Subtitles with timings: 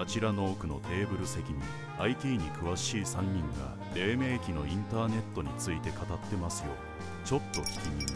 [0.00, 1.60] あちらの奥のテーブル席に
[1.98, 6.70] IT に詳しい3人が黎明期のインターネットについて語ってますよ
[7.24, 8.06] ちょっと聞きに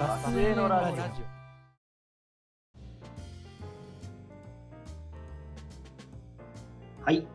[0.00, 1.34] バスへのラジ
[7.04, 7.26] はい。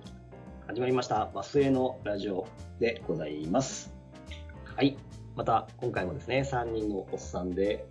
[0.68, 1.28] 始まりました。
[1.28, 2.48] バスへのラジオ
[2.80, 3.94] でございます。
[4.76, 4.98] はい。
[5.40, 7.88] また、今回もですね、3人のおっさんで、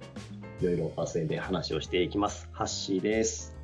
[0.60, 2.46] いろいろバスへで話をしていきます。
[2.52, 3.56] ハッシーです。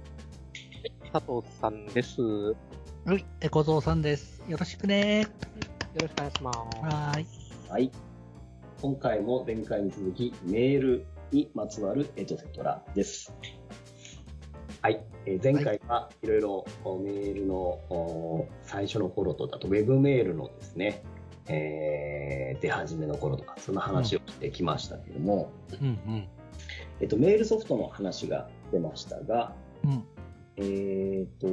[1.12, 2.18] 佐藤さんです。
[2.18, 2.56] よ
[3.04, 4.42] はい、エコゾーさんです。
[4.48, 5.26] よろしくね
[6.00, 6.58] ろしくお願いします。
[6.80, 7.26] はーい。
[7.68, 7.90] はい。
[8.80, 13.34] 今回も前回に続き、メールにまつわるエトセトラです。
[14.80, 15.04] はい。
[15.26, 21.02] えー前回はいろいろおメールのお最初の頃と、あとウェブメールのですね、
[21.48, 22.34] えー
[22.64, 26.28] 出始めの頃とか、そんな話をしてきましたけども、うんうん。
[27.00, 30.04] えっと、メールソフトの話が出ましたが、うん。
[30.56, 31.46] えっと、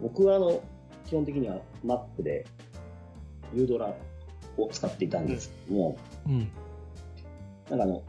[0.00, 0.62] 僕はあの、
[1.04, 2.46] 基本的には Mac で
[3.52, 3.94] ユードラ
[4.56, 5.96] を使っていたんですけども、
[6.26, 6.50] うん。
[7.68, 8.02] なんかあの、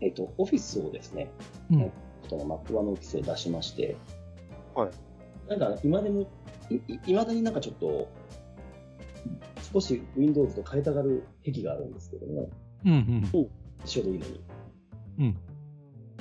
[0.00, 1.30] えっと、オフィスをですね、
[1.70, 1.92] うん。
[2.28, 3.96] その Mac 版のオフィスを出しまして、
[4.74, 4.90] はい。
[5.50, 6.22] なんか今でも、
[6.70, 8.08] い、い未だになんかちょっと、
[9.72, 12.50] 少し Windows と変えたがる癖があるんですけども、
[12.84, 13.28] うん。
[13.84, 14.40] 一緒でいいのに。
[15.18, 15.36] うん。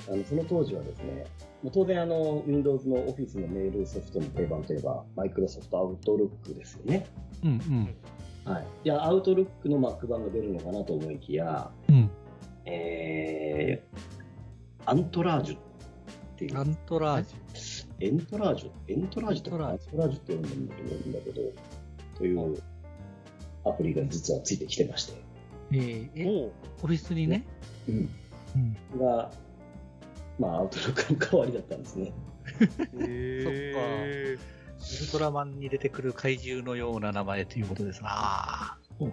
[0.08, 1.25] あの、その当時はですね、
[1.64, 7.08] もう当然あの、Windows の Office のメールソフトの定番といえば、Microsoft Outlook ですよね。
[7.44, 7.50] うん。
[7.50, 7.95] うん。
[8.45, 8.66] はい。
[8.86, 12.09] いや、Outlook の Mac 版が出るのかなと思いきや、うん。
[12.66, 15.59] えー、アントラージュっ
[16.38, 17.36] ていうア、ントラージ
[18.00, 21.42] エントラージュエントラージュとかアンエントトラージュって読んでるんだけど、
[22.16, 22.61] という
[23.65, 25.77] アプリが実はついてきてまして、ュ。
[25.77, 27.45] えー、え、オフィスにね？
[27.88, 28.09] うん。
[28.93, 28.99] うん。
[28.99, 29.31] が、
[30.39, 32.13] まあ、アウトロックの代わりだったんですね。
[32.99, 34.37] へウ
[35.05, 38.09] ルトラマンに出てくる怪獣のような名前ということですな。
[38.09, 39.09] あまあ、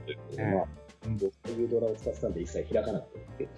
[1.07, 3.07] うん僕というドラを使ってたんで一切開かなく
[3.39, 3.49] て、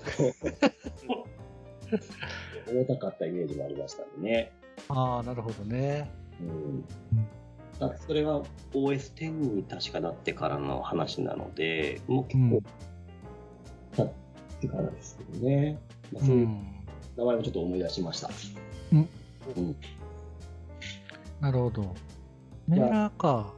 [2.66, 4.53] 重たかったイメージもありましたんでね。
[4.88, 6.10] あー、なるほどね。
[6.41, 6.84] うん。
[7.81, 12.62] あそれは OS10 に確かなってからの話なので、もう結構
[13.97, 14.11] 経っ
[14.61, 15.78] てからですけどね。
[16.12, 16.27] まあ、う。
[16.27, 16.78] そういうん
[17.16, 18.31] 名前もちょっと思い出しました。
[18.93, 19.09] うん
[19.56, 19.77] うん。
[21.41, 21.94] なるほど。
[22.69, 23.53] メーラーか。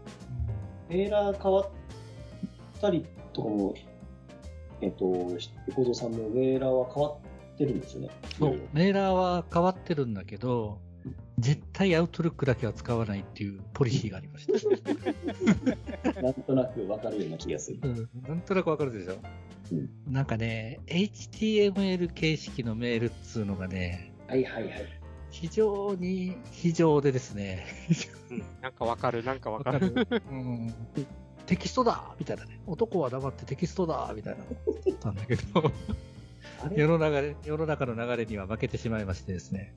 [0.89, 1.69] メーラー変わっ
[2.81, 3.05] たり
[3.35, 3.75] とかも、
[4.81, 5.05] えっと、
[5.69, 8.11] 横蔵さんもメーラーは変わってるんですよね。
[8.39, 10.79] そう、メーラーは変わってるんだけど、
[11.41, 14.53] 絶対アウトルックだけは使わないっていうポリシーがありました。
[16.23, 17.79] なんとなくわかるような気がする。
[17.83, 19.15] うん、なんとなくわかるでしょ、
[19.73, 25.01] うんなんかね、HTML 形式のメールっつうのがね、はいはいはい。
[25.31, 27.65] 非常に非常でですね、
[28.31, 29.95] うんなんかわかる、なんかわわかる。
[30.31, 30.75] うん、
[31.47, 32.61] テキストだみたいなね。
[32.67, 34.45] 男は黙ってテキストだみたいな。
[34.85, 35.43] 言ったんだけど、
[36.77, 39.75] 世の流れ、世の中の流れには負けてしまいましてですね。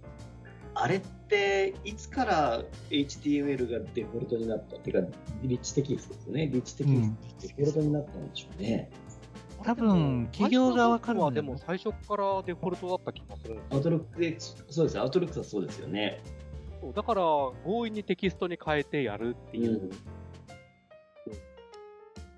[0.83, 5.09] あれって、いつから HTML がデフォルトになったっていうか、
[5.41, 6.47] リッチテキストですよね。
[6.47, 8.91] リッチテキストデフォルトになったんでしょうね。
[9.63, 14.99] 多分、企業がわかるはでも最初からデフォルトだった気がするアウトロックで、そうです。
[14.99, 16.21] アウトロックはそうですよね。
[16.81, 19.89] よだから、強引にテキストに変えてやるっていう。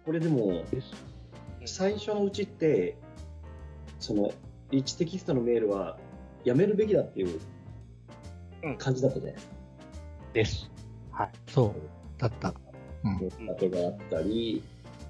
[0.05, 0.61] これでも、
[1.65, 2.95] 最初のうちって、
[3.99, 4.31] その、
[4.69, 5.97] リッチテキストのメールは
[6.43, 7.54] やめるべきだっていううん
[8.77, 9.55] 感じだったじゃないですか。
[10.33, 10.71] です。
[11.47, 11.73] そう、
[12.17, 12.53] だった。
[13.03, 13.29] うん。
[13.47, 14.63] 当てがあったり、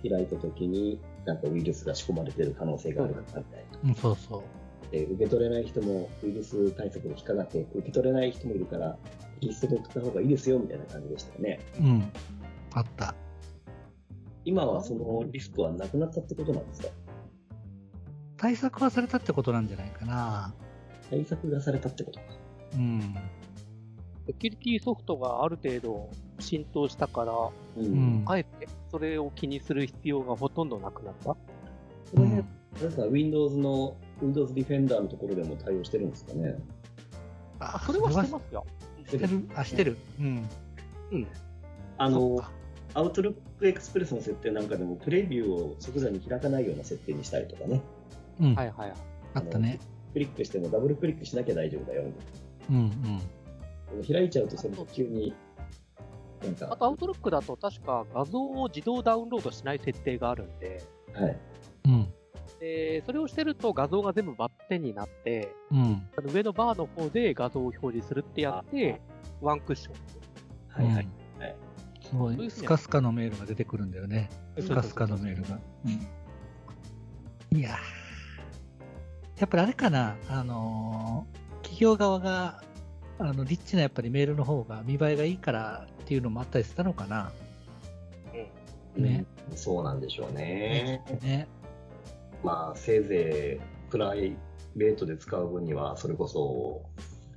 [0.08, 3.50] 開いた時になんかウイルスが仕込まれてる可能性があるみたいな。
[3.86, 4.92] うん、そうそう。
[4.92, 8.98] で、受け取れない人もウイルス対策に引っかかって、受け取れない人もいるから、
[9.40, 11.60] テキストで送った方がいいですよみたいな感じでしたよね。
[11.80, 12.12] うん。
[12.74, 13.16] あった。
[14.44, 16.90] 今はそのリスクはなくなったってことなんですか？
[18.38, 20.54] 対策はされたってことなんじゃないかな。
[21.10, 22.26] 対策がされたってことか。
[22.76, 23.16] うん。
[24.26, 27.34] セキュリティソフトがある程度浸透したから、
[27.78, 27.86] うん。
[27.86, 31.26] うんあえてそれを気にする必要がほとんどなくなった？
[31.30, 31.38] こ
[32.18, 32.44] れね、
[32.76, 36.56] あれですか、Windows の、Windows Defender のところでも対応してるんですかね？
[37.60, 38.66] あそれはしてますよ。
[39.06, 39.50] してる？
[39.54, 39.98] あ、してる。
[40.20, 40.48] うん。
[41.98, 42.52] あのそっか、
[42.94, 47.82] アウトルックエクスプレスの設定なんかでも、プレビューを即座に開かないような設定にしたりとかね。
[48.40, 48.56] うん。
[48.56, 48.98] はいはいはい。
[49.36, 49.80] あったね。
[50.14, 52.04] クリックしてもダブルクリックしなきゃ大丈夫だよ。
[52.70, 52.92] うんうん。
[54.08, 55.34] 開いちゃうとそれ急に、
[56.44, 60.84] なんか、あと、アウトロックだと確か画像を自動ダウンロードしない設定があるんで、
[61.14, 61.40] はい。
[61.86, 62.14] うん。
[62.60, 66.08] で、それをしてると画像が全部バッテンになって、うん。
[66.18, 69.02] あの上のバーの方で画像を表示するってやって、
[69.42, 70.86] ワンクッション。
[70.86, 71.08] はいはい。
[71.36, 71.56] うんはい
[72.06, 74.30] すごい、スカスカのメールが出てくるんだよね。
[74.60, 75.60] スカスカのメールが。
[77.52, 77.76] うん、いやー
[79.40, 82.62] やっぱりあれかな、あのー企業側が、
[83.18, 87.32] あの、リッチなやっぱりメールの方が見栄えがいいからっていうのもあったりしたのかな。
[88.98, 91.04] ねうんそうなんでしょうね。
[91.22, 91.48] ね。
[92.44, 94.36] まあ、せいぜいプライ
[94.76, 96.82] ベートで使う分には、それこそ、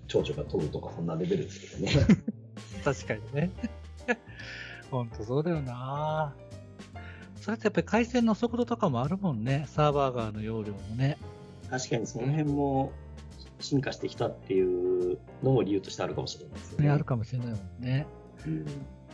[0.06, 1.92] 蝶々が飛ぶとか、そんなレベルですけどね。
[2.84, 3.50] 確かにね。
[4.90, 6.34] ほんとそうだよな
[7.40, 9.66] それってやっぱり回線の速度とかもあるもんね。
[9.69, 11.19] サーバー側の容量もね。
[11.70, 12.92] 確かにその辺も
[13.60, 16.87] 進化してきたっていうのも理由としてあるかもしれないですよね。
[16.87, 18.06] ね、あるかもしれないもんね。
[18.46, 18.66] うん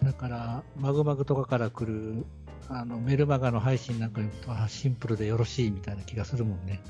[0.02, 2.26] だから、マグマグとかから来る、
[2.68, 6.82] あの、メルマガの配信なんか読むと、あシンプルでよろしいみたいな気がするもんね。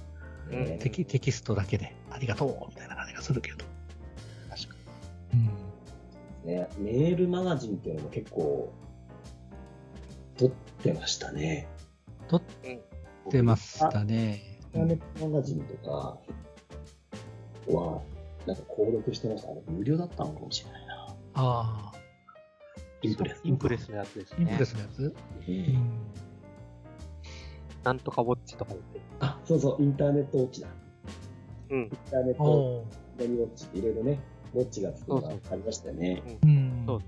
[0.50, 3.58] ねテキテキストだけで、ありがとうみたいな感じがするけど。
[4.50, 4.74] 確か
[5.34, 5.40] うん。
[6.50, 6.68] にね。
[6.78, 8.72] メールマガジンっていうのも結構、
[10.36, 10.50] 撮っ
[10.82, 11.68] てましたね。
[12.28, 12.42] 撮
[13.30, 14.58] 出ましたね。
[14.62, 16.18] インターネットマガジンとか
[17.72, 18.02] は、
[18.46, 19.48] なんか購読してました。
[19.70, 21.06] 無料だったのかもしれないな。
[21.34, 21.98] ああ、
[23.02, 23.40] インプレス。
[23.44, 24.64] インプレスのやつですねインプレ。
[24.64, 25.14] スのやつ、う
[25.48, 26.00] うんん、
[27.82, 29.00] なんとかウォッチとか言って。
[29.20, 30.68] あ、そうそう、インターネットウォッチだ。
[31.70, 31.80] うん。
[31.82, 32.84] インターネット
[33.18, 34.18] 何ウォッチっていろいろね、
[34.54, 36.22] ウォッチがつくのがありましたよね。
[36.42, 36.84] うん。
[36.86, 37.00] そう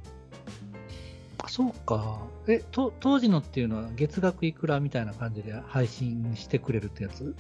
[1.39, 2.27] あそうか。
[2.49, 7.35] え、と、当時のっていうのは月額いくらみたいな感じで配信してくれるってやつ？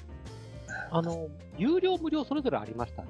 [0.90, 1.28] あの、
[1.58, 3.08] 有料無料それぞれありましたね。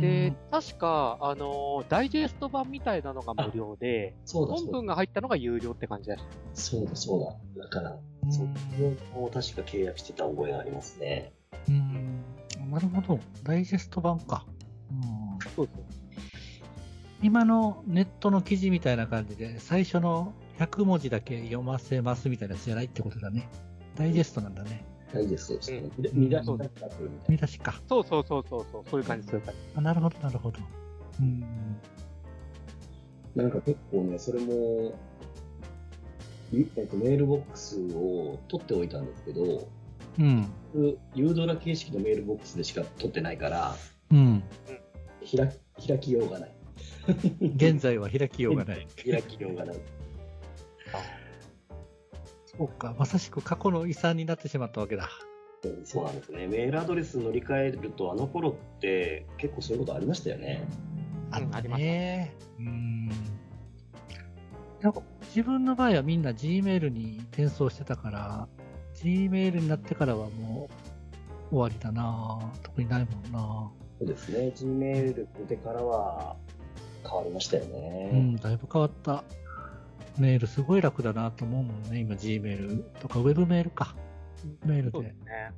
[0.00, 4.14] で、確か、あの、ダイジェスト版みたいなのが無料で。
[4.32, 6.30] 本文が入ったのが有料って感じでした。
[6.54, 7.16] そうだ、そ
[7.56, 7.64] うだ。
[7.64, 8.40] だから、うんそ
[9.14, 11.32] こを確か契約してた覚えがありますね。
[11.68, 12.22] うん。
[12.70, 13.18] なるほど。
[13.42, 14.44] ダイジェスト版か。
[14.90, 15.84] うんそうそう。
[17.22, 23.48] 今のネットの記事みたいな感じで、最初の100文字だけ読ませますみたいなやつじゃないってことだね。
[23.96, 24.84] ダイジェストなんだね。
[25.12, 25.78] 大事です、そうですね。
[25.78, 27.80] うん見出しだったら来るみたい見出しか。
[27.88, 29.60] そうそうそうそうそう、そういう感じ、そういう感じ。
[29.76, 30.58] あなるほど、なるほど。
[31.20, 31.40] うん。
[33.34, 33.42] な。
[33.42, 34.98] なんか結構ね、それも、
[36.52, 39.68] いえっと、メールボックスを取っておいたんですけど、
[40.18, 40.52] うん。
[41.14, 43.76] ユードラ形式のメールボックスでしか取ってないから、
[44.10, 44.42] うん。
[45.20, 45.48] 開
[45.78, 46.54] き開きようがない。
[47.56, 48.86] 現在は開きようがない。
[49.10, 49.76] 開きようがない。
[52.60, 52.94] そうか。
[52.98, 55.08] まさしく過去の遺産になってしまったわけだ。
[55.64, 56.46] うんそうなんですね。
[56.46, 60.62] メールアドレス乗り換えると、あの頃って結構そういうことありましたよね。
[60.94, 62.34] うんありましたね。
[62.58, 63.08] うん。
[64.80, 68.48] なんか自分の場合はみんな Gmail に転送してたから、
[68.96, 70.68] Gmail になってからはも
[71.50, 73.70] う終わりだな特にないもんな
[74.00, 74.52] そうですね。
[74.54, 76.36] Gmail 出てからは
[77.04, 78.10] 変わりましたようね。
[78.12, 79.24] ん、だいぶ変わった。
[80.18, 83.94] メールすごい楽だなと思うもんね、今 Gmail とか、ウェブメールか。
[84.64, 85.14] メールでそうです。
[85.24, 85.52] ね。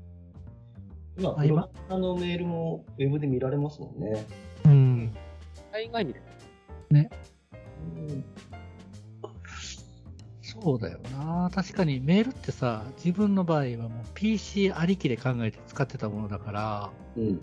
[1.19, 1.69] 今、あ今？
[1.89, 4.27] あのメールもウェブで見られますもんね。
[4.65, 5.15] うん。
[5.73, 6.25] 大概にです
[6.91, 8.25] うん
[10.43, 17.41] そうだよな確かにメールってさ、自分の場合はもう PC ありきで考えて使ってたものだから、うん。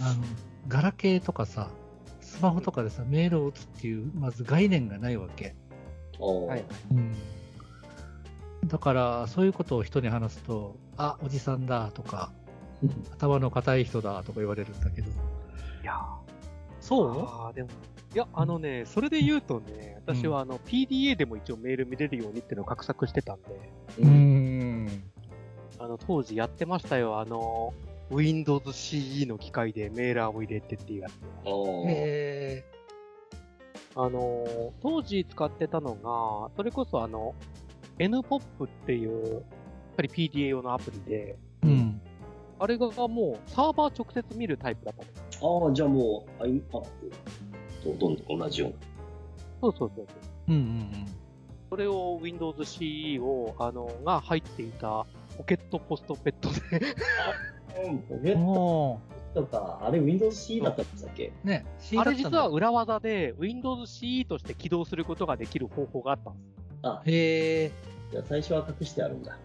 [0.00, 0.22] あの、
[0.68, 1.70] ガラケーとかさ、
[2.20, 5.56] スマホとかでさ、メールを打つっていう、まず概念がないわけ。
[6.22, 6.64] はい。
[6.92, 7.12] うん。
[8.68, 12.32] だから、そういうことを人に話すと、あ、おじさんだとか、
[13.12, 15.10] 頭の固い人だとか言われるんだけど。
[15.10, 15.12] い
[15.84, 16.00] や
[16.80, 17.20] そう？
[17.20, 17.68] ああ、でも、
[18.14, 23.48] いや、あのね、それで言うとね、私はあの、PDA でも一応メール見れるようにっていうのを画策してたんで、
[23.98, 24.88] うーん。
[25.78, 27.72] あの、当時やってましたよ、あの、
[28.10, 31.12] Windows CE の機械でメーラーを入れてっていうやつ。
[33.94, 37.34] あの、当時使ってたのが、それこそあの、
[37.98, 39.42] NPOP っていう、やっ
[39.96, 42.00] ぱり PDA 用のアプリで、ーうん。
[42.58, 45.02] あれがもうサーバー直接見るタイプだった。
[45.46, 46.80] ああ、じゃあもう iPad と
[47.84, 48.76] ほとんど同じような。
[49.60, 50.12] そうそうそうそ
[50.48, 50.52] う。
[50.52, 51.06] うんうん
[51.70, 55.06] それを Windows CE を、あの、が入っていた
[55.38, 56.94] ポケットポストペットで、
[57.88, 58.42] うん、ポケうん。
[58.42, 61.32] ッおトとか、あれ Windows C だったんでしたっけ？
[61.44, 61.48] ー。
[61.48, 66.44] ね、あれ実は裏技で Windows CE として起動することができる方法があったんです。
[66.82, 67.70] あ、へえ。
[68.10, 69.38] じゃあ最初は隠してあるんだ。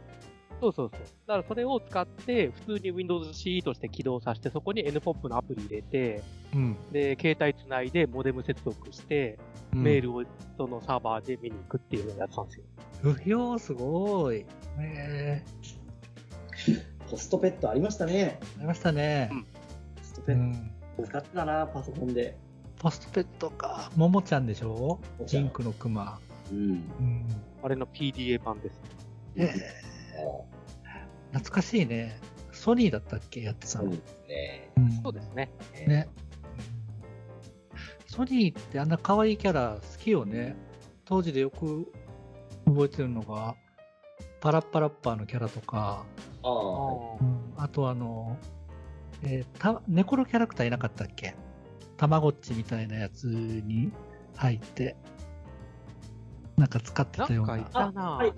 [0.60, 1.00] そうそうそう。
[1.28, 6.76] だからそれを使って、普通に Windows CE として起動させて、そこに NPOP のアプリ入れて、うん。
[6.92, 9.38] で、携帯つないでモデム接続して、
[9.72, 10.24] メールを
[10.58, 12.64] そのサーバーで見に行くっていうのをやってたんですよ。
[13.04, 14.38] 不評すごい。
[14.38, 14.46] へ
[14.80, 15.44] え。
[17.10, 18.40] ポストペットありましたね。
[18.58, 19.30] ありましたね。
[19.32, 19.57] ポスト
[20.28, 20.72] ペッうん。
[20.98, 22.38] ト使ってたな、パソコンで。
[22.80, 23.90] ポストペットか。
[23.96, 25.00] ももちゃんでしょ？
[25.26, 26.20] ジンクのクマ。
[26.52, 26.60] うん。
[26.60, 27.26] うん。
[27.64, 28.80] あれの PDA 版です。
[29.36, 29.54] ええ
[31.32, 32.20] 懐かしいね。
[32.52, 33.42] ソニーだったっけ？
[33.42, 33.86] やってたの。
[33.86, 34.72] そうですね。
[34.78, 35.52] うんそうですね。
[35.88, 36.08] ね。
[38.08, 40.56] ソニーってあんな可愛いキャラ好きよね。
[41.06, 41.92] 当時でよく
[42.66, 43.56] 覚えてるのが、
[44.42, 46.06] パラッパラッパーのキャラとか、
[46.44, 47.20] ああ、はい
[47.58, 48.38] あとあの、
[49.24, 51.36] えーた、猫のキャラクターいなかったっけ？
[51.98, 53.92] たまごっちみたいなやつに
[54.36, 54.96] 入って、
[56.56, 57.58] なんか使ってたような。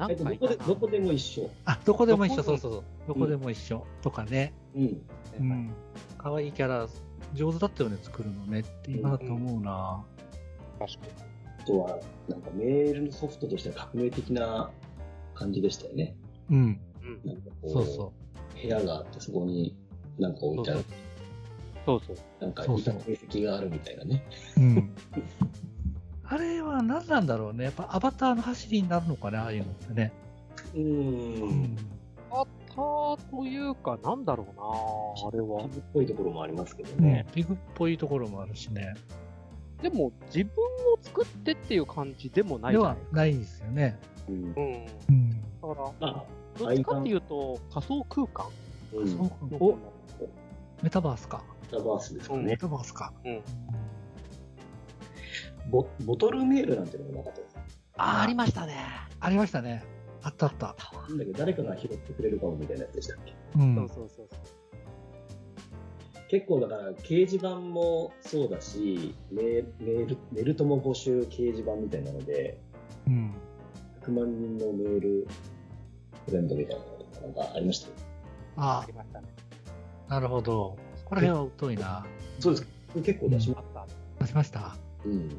[0.08, 1.50] どこでどこでも一緒。
[1.66, 2.84] あ、どこでも一緒、そうそうそう。
[3.08, 4.54] どこでも一緒とかね。
[4.76, 5.02] うん。
[5.40, 5.74] うん。
[6.18, 6.88] 可愛いキャラ、
[7.34, 10.04] 上手だったよね、作るのねって今だと思うな。
[10.80, 11.00] 確か
[11.60, 14.72] あとは、なんかメールのソフトとしては革命的な
[15.34, 16.16] 感じでしたよね。
[16.50, 16.66] うん。
[16.68, 16.80] に。
[17.26, 17.28] うん。
[17.28, 18.14] なんかこう、そうそ
[18.62, 19.76] 部屋があってそこに
[20.20, 20.86] なんか置いてある。
[21.86, 22.18] そうそう。
[22.40, 24.24] なんかそうそう板の形跡があるみたいなね。
[24.58, 24.60] う。
[24.60, 24.92] うん。
[26.26, 27.66] あれは何なんだろうね。
[27.66, 30.12] やっぱアバターの走りになるのかね、ああいうのってね。
[30.76, 30.80] う。
[30.80, 31.78] うんん。
[32.32, 35.66] あったというか、なんだろうなあれは。
[35.66, 37.26] っぽいところもありますけどねね。
[37.34, 38.96] ピグっぽいところもあるしね。
[39.82, 43.66] でも、自分を作ってっていう感じでもないではじゃないですか。
[43.66, 44.00] ないですよね。
[44.28, 44.36] うん。
[44.36, 44.86] うん。
[45.10, 45.30] うん。
[45.32, 46.26] だから、まあ、
[46.60, 48.46] どっちかっていうと、仮想空間
[48.94, 49.08] うん。
[49.08, 49.78] そうメかお
[50.82, 51.44] メタバースか。
[51.70, 52.58] タバースですかうんねメ。
[52.58, 53.14] タバースか。
[53.26, 53.42] うん
[55.72, 57.56] ボボトルメールなんてのもなかったです。
[57.96, 58.76] あ、ありましたね。
[59.20, 59.84] ありましたね。
[60.24, 60.76] あったあった。
[61.10, 61.32] なんだけ？
[61.32, 63.34] ど、誰かが拾ってくれるかもみたいなやつでしたっけ？
[63.56, 63.76] うん。
[63.76, 66.28] そうそうそうそう。
[66.30, 72.60] 結構だから、掲示板もそうだし、メール、メール、メルトも募集掲示板みたいなので、
[73.06, 73.34] うん。
[74.02, 75.28] 100万人のメール
[76.26, 77.94] フレンドみたいなのとかなんかありましたよ。
[78.58, 79.28] あありましたね。
[80.10, 80.78] あ、なるほど。
[81.06, 82.06] これは疎いな。
[82.40, 82.70] そうですか。
[83.04, 83.66] 結構出しまあっ
[84.18, 84.26] た。
[84.26, 84.76] 出しました？
[85.06, 85.12] うん。
[85.12, 85.30] うん。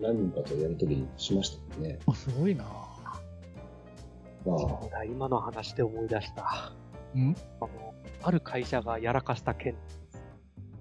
[0.00, 1.98] 何人かとやりとりしましたもんね。
[2.06, 2.64] あ、すごいな。
[2.64, 6.72] まあ、そうだ、今の話で思い出した。
[7.14, 7.36] うん？
[7.60, 9.76] あの、ある会社がやらかした件。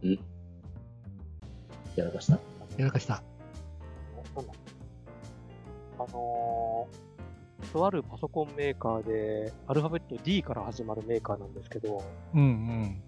[0.03, 0.19] うん。
[1.95, 2.39] やらかした？
[2.77, 3.21] やらかした。
[4.35, 4.53] なんだ
[5.99, 7.10] あのー、
[7.61, 12.03] とあるパソコンメーカーで、アルファベット D から始まるメーカーなんですけど、
[12.33, 13.01] うんうん。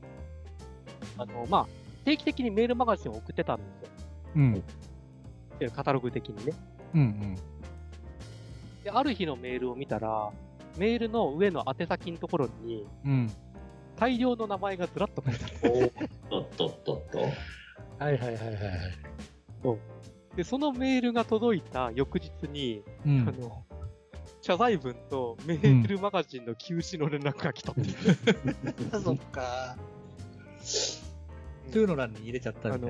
[1.18, 1.68] あの、まあ、
[2.06, 3.90] 定期的にメールマガジンを送ってたんですよ。
[4.36, 4.64] うん。
[5.60, 6.54] でカタログ的にね。
[6.96, 7.36] うんうん。
[8.84, 10.32] で、ある日のメールを見たら、
[10.78, 13.32] メールの上の宛先のところに、うん。
[13.96, 15.92] 大量の名前がずらっと書いてある。
[16.32, 17.20] おっとっとっとっと。
[17.20, 17.30] はい
[18.00, 20.36] はいはいはいはい。
[20.36, 23.26] で、そのメールが届いた翌日に、あうん。
[23.26, 23.64] の、
[24.44, 29.02] 謝罪文とメールマガジンの休止の連絡が来たっていう。
[29.02, 29.78] そっか。
[31.72, 32.76] トゥーの欄に入れちゃったみ。
[32.76, 32.88] あの、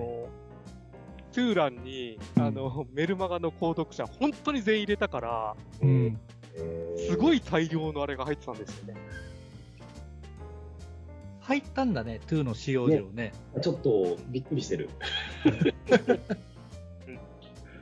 [1.32, 6.20] トゥーランに、あの、メルマガの購読者、本当に全員入れたから、うん。
[7.08, 8.96] すごい大量のあれが入ってたんですよね。
[11.42, 13.32] 入ったんだね、トゥーの使用量ね。
[13.62, 14.90] ちょっとびっくりしてる。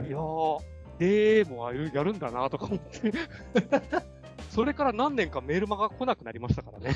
[0.05, 0.59] いやー、
[1.01, 3.11] でもあるやるんだなとか思って。
[4.51, 6.91] それから何年かメールマガ来なくなりましたからね。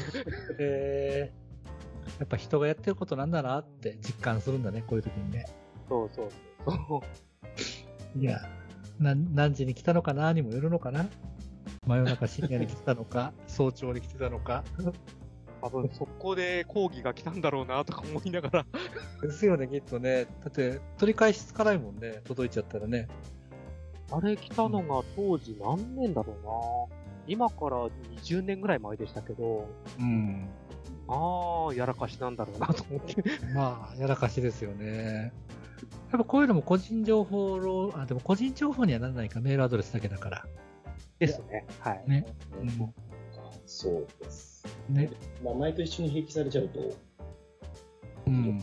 [0.59, 1.33] へえ。
[2.19, 5.45] やっぱ人がやってることなんだなって実感するんだね、こういう時にね。
[5.89, 6.29] そうそう
[6.65, 7.01] そ
[8.15, 8.19] う。
[8.19, 8.41] いや、
[8.99, 11.07] な何時に来たのかなにもよるのかな
[11.87, 14.63] 真夜中深夜に来てたのか、 早朝に来てたのか。
[15.61, 18.65] 多分速攻で講義が来たんだろうなとか思いながら。
[19.23, 20.25] ですよね、きっとね。
[20.25, 23.07] だって、取り返しつかないもんね、届いちゃったらね。
[24.11, 26.97] あれ来たのが当時何年だろうな。
[27.27, 27.87] 今から
[28.23, 29.67] 20年ぐらい前でしたけど、
[29.99, 30.47] うん。
[31.07, 33.23] ああ、やらかしなんだろうなと思って。
[33.55, 35.33] まあ、やらかしですよね。
[36.11, 40.45] やっぱこういうのも個人情報の、あ、でも個人情報にはならないか、メールアドレスだけだから。
[41.19, 41.65] ですね。
[41.79, 42.03] はい。
[42.07, 42.25] ね。
[42.61, 42.93] うん
[43.67, 44.63] そうです。
[44.89, 45.09] ね。
[45.43, 46.79] 名前と一緒に併記されちゃうと、
[48.27, 48.59] うん。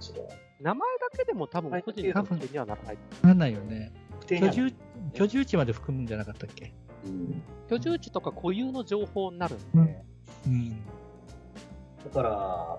[0.00, 0.26] ちょっ
[0.60, 2.98] 名前だけでも多分個人の特定にはならない。
[3.22, 3.92] ならないよね。
[4.38, 4.74] と居住、
[5.14, 6.72] 居住地まで含むんじゃなかったっけ？
[7.04, 10.04] うん居住地とか固有の情報になるんで、
[10.46, 10.70] うん。
[10.70, 12.78] だから、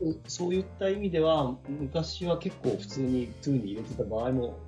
[0.00, 4.58] うそういった意味では、昔は結構普通に2に入れてた場合も、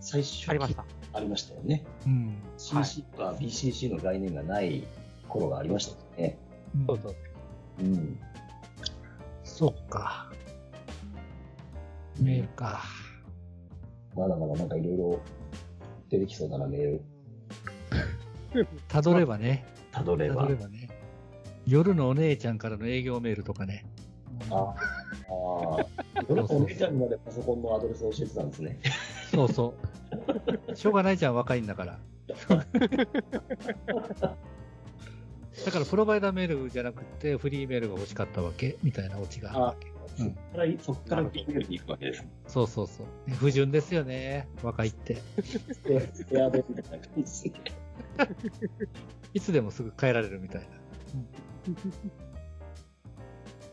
[0.00, 0.84] 最初ありました。
[1.12, 1.84] ありましたよね。
[2.06, 2.36] うん。
[2.58, 4.84] CC とか BCC の概念がない
[5.28, 6.38] 頃がありましたよね。
[6.86, 7.14] そうそう。
[7.80, 8.18] うん。
[9.44, 10.30] そうか。
[12.20, 12.82] メールか。
[14.16, 15.20] まだまだなんかいろいろ
[16.14, 18.66] 出てきそうだな、メール。
[18.88, 19.64] たどればね。
[19.90, 20.88] たどればね。
[21.66, 23.86] 夜のお姉ちゃんからの営業メールとかね。
[24.50, 24.74] あ
[25.28, 25.86] あ。
[26.28, 28.78] 俺お姉ちゃんまでパソコンのアドレスを教えてたんですね。
[29.30, 29.74] そうそ
[30.70, 30.76] う。
[30.76, 31.98] しょうがないじゃん、若いんだから。
[35.64, 39.93] だから、プロバイダーメールじゃなくて、フリーメールが欲しかったわけみたいなオチがあるわけ。
[40.16, 42.24] そこから、そこから B メールに行くわけです。
[42.46, 43.30] そうそうそう。
[43.30, 45.14] ね不純ですよね、若いって。
[45.14, 46.62] いな感
[47.16, 47.52] じですね。
[49.34, 50.66] いつでもすぐ変えられるみたいな。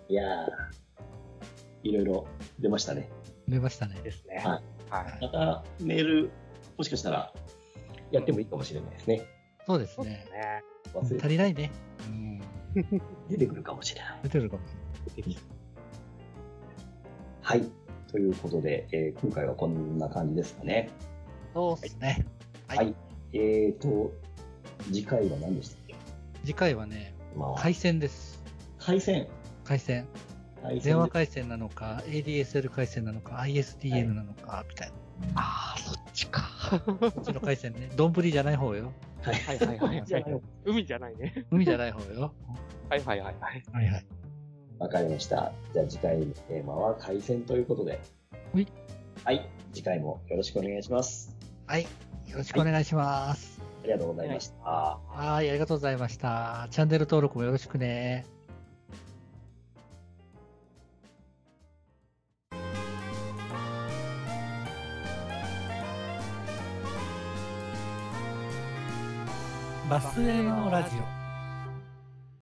[0.10, 0.48] いやー、
[1.84, 2.28] いろいろ
[2.60, 3.10] 出ましたね。
[3.48, 4.00] 出ましたね。
[4.04, 4.42] ですね。
[4.44, 5.20] ははい。
[5.22, 6.32] またメール、
[6.78, 7.34] もしかしたら
[8.12, 9.26] やってもいいかもしれないですね。
[9.66, 10.26] そうですね
[10.94, 11.72] 足りないね。
[12.08, 12.42] うん。
[13.30, 14.20] 出てくるかもしれない。
[14.24, 14.72] 出てるかもし
[17.52, 17.70] はい。
[18.10, 20.90] ということで、えー今回はこんな感じですかね。
[21.54, 22.26] そうですね。
[22.68, 22.78] はい。
[22.78, 22.96] はい
[23.34, 24.14] えーと、
[24.86, 25.96] 次回は何でしたっけ？
[26.46, 28.42] 次回はね、まあ、回線です。
[28.80, 29.28] 回線。
[29.66, 30.08] 回線。
[30.82, 34.94] 電話回線なのか、ADSL 回線なのか、ISDN なのか、みたいな。
[35.36, 36.44] ああ、そっちか。
[36.86, 37.90] こっちの回線ね。
[37.98, 38.94] 丼じゃない方よ。
[39.24, 40.04] はいはいはいはい
[40.66, 41.46] 海じゃないね。
[41.52, 42.34] 海じゃない方よ。
[42.90, 43.64] はいはいはいはい。
[43.74, 44.06] はいはい。
[44.82, 45.52] わかりました。
[45.74, 48.02] じゃあ次回のテーマは回線ということで。
[48.52, 48.68] はい。
[49.24, 49.48] はい。
[49.72, 51.38] 次回もよろしくお願いします。
[51.68, 51.84] はい。
[51.84, 51.90] よ
[52.38, 53.62] ろしくお願いします。
[53.84, 54.64] ありがとうございました。
[54.66, 56.68] はい、ありがとうございました。
[56.72, 58.26] チャンネル登録もよろしくね。
[69.88, 71.11] バスへのラジオ。